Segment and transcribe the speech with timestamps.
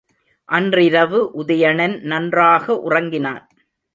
[0.49, 3.43] அன்றிரவு உதயணன் நன்றாக உறங்கினான்.